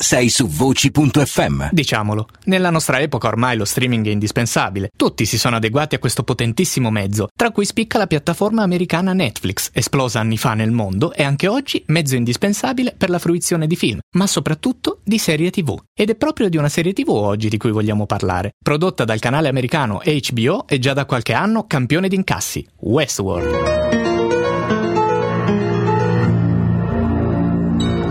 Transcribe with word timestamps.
Sei 0.00 0.28
su 0.28 0.46
voci.fm. 0.46 1.70
Diciamolo, 1.72 2.28
nella 2.44 2.70
nostra 2.70 3.00
epoca 3.00 3.26
ormai 3.26 3.56
lo 3.56 3.64
streaming 3.64 4.06
è 4.06 4.10
indispensabile. 4.10 4.90
Tutti 4.96 5.26
si 5.26 5.36
sono 5.36 5.56
adeguati 5.56 5.96
a 5.96 5.98
questo 5.98 6.22
potentissimo 6.22 6.88
mezzo, 6.88 7.26
tra 7.34 7.50
cui 7.50 7.64
spicca 7.64 7.98
la 7.98 8.06
piattaforma 8.06 8.62
americana 8.62 9.12
Netflix, 9.12 9.70
esplosa 9.72 10.20
anni 10.20 10.38
fa 10.38 10.54
nel 10.54 10.70
mondo 10.70 11.12
e 11.12 11.24
anche 11.24 11.48
oggi 11.48 11.82
mezzo 11.88 12.14
indispensabile 12.14 12.94
per 12.96 13.10
la 13.10 13.18
fruizione 13.18 13.66
di 13.66 13.74
film, 13.74 13.98
ma 14.12 14.28
soprattutto 14.28 15.00
di 15.02 15.18
serie 15.18 15.50
TV. 15.50 15.76
Ed 15.92 16.10
è 16.10 16.14
proprio 16.14 16.48
di 16.48 16.56
una 16.56 16.68
serie 16.68 16.92
TV 16.92 17.08
oggi 17.08 17.48
di 17.48 17.56
cui 17.56 17.72
vogliamo 17.72 18.06
parlare. 18.06 18.52
Prodotta 18.56 19.04
dal 19.04 19.18
canale 19.18 19.48
americano 19.48 20.00
HBO 20.04 20.68
e 20.68 20.78
già 20.78 20.92
da 20.92 21.06
qualche 21.06 21.32
anno 21.32 21.66
campione 21.66 22.06
di 22.06 22.14
incassi, 22.14 22.64
Westworld. 22.76 24.07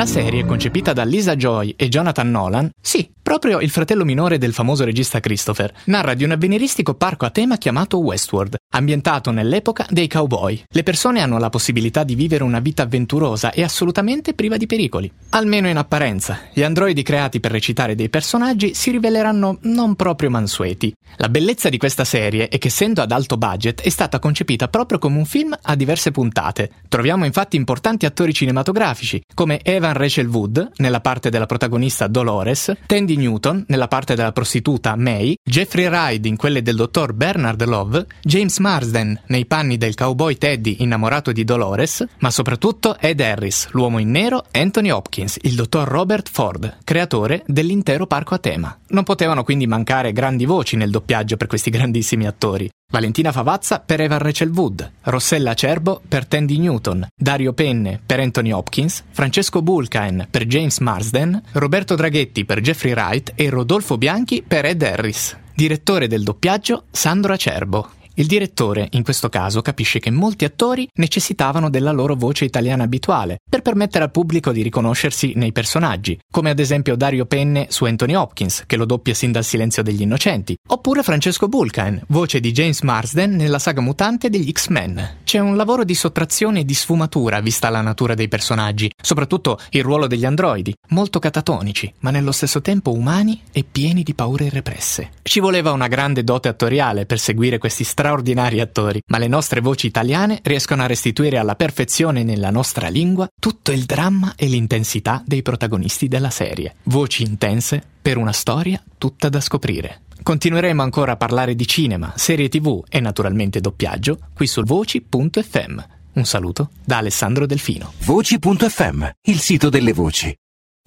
La 0.00 0.06
serie, 0.06 0.46
concepita 0.46 0.94
da 0.94 1.04
Lisa 1.04 1.36
Joy 1.36 1.74
e 1.76 1.90
Jonathan 1.90 2.30
Nolan, 2.30 2.70
sì, 2.80 3.10
proprio 3.20 3.60
il 3.60 3.68
fratello 3.68 4.06
minore 4.06 4.38
del 4.38 4.54
famoso 4.54 4.82
regista 4.82 5.20
Christopher, 5.20 5.70
narra 5.84 6.14
di 6.14 6.24
un 6.24 6.30
avveniristico 6.30 6.94
parco 6.94 7.26
a 7.26 7.30
tema 7.30 7.58
chiamato 7.58 7.98
Westworld, 7.98 8.56
ambientato 8.72 9.30
nell'epoca 9.30 9.86
dei 9.90 10.08
cowboy. 10.08 10.62
Le 10.66 10.82
persone 10.82 11.20
hanno 11.20 11.38
la 11.38 11.50
possibilità 11.50 12.02
di 12.02 12.14
vivere 12.14 12.44
una 12.44 12.60
vita 12.60 12.84
avventurosa 12.84 13.52
e 13.52 13.62
assolutamente 13.62 14.32
priva 14.32 14.56
di 14.56 14.66
pericoli. 14.66 15.12
Almeno 15.28 15.68
in 15.68 15.76
apparenza, 15.76 16.40
gli 16.52 16.62
androidi 16.62 17.02
creati 17.02 17.38
per 17.38 17.50
recitare 17.50 17.94
dei 17.94 18.08
personaggi 18.08 18.72
si 18.72 18.90
riveleranno 18.90 19.58
non 19.64 19.96
proprio 19.96 20.30
mansueti. 20.30 20.92
La 21.18 21.28
bellezza 21.28 21.68
di 21.68 21.76
questa 21.76 22.04
serie 22.04 22.48
è 22.48 22.56
che 22.56 22.68
essendo 22.68 23.02
ad 23.02 23.12
alto 23.12 23.36
budget 23.36 23.82
è 23.82 23.90
stata 23.90 24.18
concepita 24.18 24.68
proprio 24.68 24.98
come 24.98 25.18
un 25.18 25.26
film 25.26 25.56
a 25.60 25.76
diverse 25.76 26.10
puntate. 26.10 26.70
Troviamo 26.88 27.26
infatti 27.26 27.56
importanti 27.56 28.06
attori 28.06 28.32
cinematografici, 28.32 29.20
come 29.34 29.60
Evan 29.62 29.89
Rachel 29.92 30.28
Wood 30.28 30.72
nella 30.76 31.00
parte 31.00 31.30
della 31.30 31.46
protagonista 31.46 32.06
Dolores, 32.06 32.72
Tandy 32.86 33.16
Newton 33.16 33.64
nella 33.68 33.88
parte 33.88 34.14
della 34.14 34.32
prostituta 34.32 34.96
May, 34.96 35.34
Jeffrey 35.42 35.88
Ride 35.88 36.28
in 36.28 36.36
quelle 36.36 36.62
del 36.62 36.76
dottor 36.76 37.12
Bernard 37.12 37.64
Love, 37.64 38.06
James 38.22 38.58
Marsden 38.58 39.20
nei 39.26 39.46
panni 39.46 39.76
del 39.76 39.94
cowboy 39.94 40.36
Teddy 40.36 40.76
innamorato 40.80 41.32
di 41.32 41.44
Dolores, 41.44 42.04
ma 42.18 42.30
soprattutto 42.30 42.98
Ed 42.98 43.20
Harris, 43.20 43.68
l'uomo 43.72 43.98
in 43.98 44.10
nero, 44.10 44.44
Anthony 44.50 44.90
Hopkins, 44.90 45.38
il 45.42 45.54
dottor 45.54 45.88
Robert 45.88 46.28
Ford, 46.30 46.78
creatore 46.84 47.42
dell'intero 47.46 48.06
parco 48.06 48.34
a 48.34 48.38
tema. 48.38 48.76
Non 48.88 49.04
potevano 49.04 49.44
quindi 49.44 49.66
mancare 49.66 50.12
grandi 50.12 50.44
voci 50.44 50.76
nel 50.76 50.90
doppiaggio 50.90 51.36
per 51.36 51.46
questi 51.46 51.70
grandissimi 51.70 52.26
attori. 52.26 52.68
Valentina 52.90 53.30
Favazza 53.30 53.78
per 53.78 54.00
Evan 54.00 54.18
Rachel 54.18 54.50
Wood, 54.50 54.90
Rossella 55.02 55.54
Cerbo 55.54 56.02
per 56.06 56.26
Tandy 56.26 56.58
Newton, 56.58 57.06
Dario 57.14 57.52
Penne 57.52 58.00
per 58.04 58.18
Anthony 58.18 58.50
Hopkins, 58.50 59.04
Francesco 59.10 59.62
Bulkain 59.62 60.26
per 60.28 60.44
James 60.44 60.78
Marsden, 60.78 61.40
Roberto 61.52 61.94
Draghetti 61.94 62.44
per 62.44 62.60
Jeffrey 62.60 62.92
Wright 62.92 63.32
e 63.36 63.48
Rodolfo 63.48 63.96
Bianchi 63.96 64.42
per 64.46 64.64
Ed 64.64 64.82
Harris. 64.82 65.36
Direttore 65.54 66.08
del 66.08 66.24
doppiaggio 66.24 66.84
Sandro 66.90 67.32
Acerbo. 67.32 67.99
Il 68.14 68.26
direttore, 68.26 68.88
in 68.92 69.02
questo 69.02 69.28
caso, 69.28 69.62
capisce 69.62 70.00
che 70.00 70.10
molti 70.10 70.44
attori 70.44 70.88
necessitavano 70.94 71.70
della 71.70 71.92
loro 71.92 72.14
voce 72.16 72.44
italiana 72.44 72.82
abituale 72.84 73.38
per 73.48 73.62
permettere 73.62 74.04
al 74.04 74.10
pubblico 74.10 74.50
di 74.52 74.62
riconoscersi 74.62 75.32
nei 75.36 75.52
personaggi, 75.52 76.18
come 76.30 76.50
ad 76.50 76.58
esempio 76.58 76.96
Dario 76.96 77.24
Penne 77.26 77.68
su 77.70 77.84
Anthony 77.84 78.14
Hopkins, 78.14 78.64
che 78.66 78.76
lo 78.76 78.84
doppia 78.84 79.14
sin 79.14 79.32
dal 79.32 79.44
Silenzio 79.44 79.82
degli 79.82 80.02
Innocenti, 80.02 80.56
oppure 80.68 81.02
Francesco 81.02 81.48
Bulkain, 81.48 82.02
voce 82.08 82.40
di 82.40 82.50
James 82.50 82.82
Marsden 82.82 83.36
nella 83.36 83.58
saga 83.58 83.80
mutante 83.80 84.28
degli 84.28 84.50
X-Men. 84.50 85.18
C'è 85.24 85.38
un 85.38 85.56
lavoro 85.56 85.84
di 85.84 85.94
sottrazione 85.94 86.60
e 86.60 86.64
di 86.64 86.74
sfumatura 86.74 87.40
vista 87.40 87.70
la 87.70 87.80
natura 87.80 88.14
dei 88.14 88.28
personaggi, 88.28 88.90
soprattutto 89.00 89.58
il 89.70 89.82
ruolo 89.82 90.06
degli 90.08 90.24
androidi, 90.24 90.74
molto 90.88 91.20
catatonici, 91.20 91.94
ma 92.00 92.10
nello 92.10 92.32
stesso 92.32 92.60
tempo 92.60 92.92
umani 92.92 93.40
e 93.52 93.64
pieni 93.64 94.02
di 94.02 94.14
paure 94.14 94.46
irrepresse. 94.46 95.10
Ci 95.22 95.40
voleva 95.40 95.70
una 95.70 95.86
grande 95.86 96.24
dote 96.24 96.48
attoriale 96.48 97.06
per 97.06 97.18
seguire 97.18 97.58
questi 97.58 97.84
straordinari 98.00 98.60
attori, 98.60 99.02
ma 99.08 99.18
le 99.18 99.28
nostre 99.28 99.60
voci 99.60 99.86
italiane 99.86 100.38
riescono 100.42 100.82
a 100.82 100.86
restituire 100.86 101.36
alla 101.36 101.54
perfezione 101.54 102.24
nella 102.24 102.48
nostra 102.48 102.88
lingua 102.88 103.28
tutto 103.38 103.72
il 103.72 103.84
dramma 103.84 104.32
e 104.36 104.46
l'intensità 104.46 105.22
dei 105.26 105.42
protagonisti 105.42 106.08
della 106.08 106.30
serie. 106.30 106.76
Voci 106.84 107.24
intense 107.24 107.82
per 108.00 108.16
una 108.16 108.32
storia 108.32 108.82
tutta 108.96 109.28
da 109.28 109.42
scoprire. 109.42 110.04
Continueremo 110.22 110.80
ancora 110.80 111.12
a 111.12 111.16
parlare 111.16 111.54
di 111.54 111.66
cinema, 111.66 112.14
serie 112.16 112.48
tv 112.48 112.82
e 112.88 113.00
naturalmente 113.00 113.60
doppiaggio 113.60 114.18
qui 114.32 114.46
su 114.46 114.62
voci.fm. 114.62 115.78
Un 116.14 116.24
saluto 116.24 116.70
da 116.82 116.96
Alessandro 116.96 117.44
Delfino. 117.44 117.92
Voci.fm, 117.98 119.08
il 119.24 119.40
sito 119.40 119.68
delle 119.68 119.92
voci. 119.92 120.34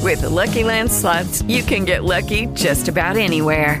With 0.00 0.20
the 0.20 0.28
Lucky 0.28 0.62
Land 0.62 0.90
slots, 0.90 1.42
you 1.48 1.64
can 1.64 1.84
get 1.84 2.04
lucky 2.04 2.46
just 2.52 2.88
about 2.88 3.16
anywhere. 3.16 3.80